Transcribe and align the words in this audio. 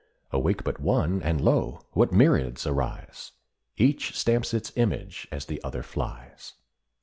Awake 0.31 0.63
but 0.63 0.79
one, 0.79 1.21
and 1.21 1.39
lo, 1.39 1.85
what 1.91 2.11
myriads 2.11 2.65
rise! 2.65 3.33
Each 3.77 4.17
stamps 4.17 4.51
its 4.51 4.71
image 4.75 5.27
as 5.31 5.45
the 5.45 5.61
other 5.63 5.83
flies." 5.83 6.53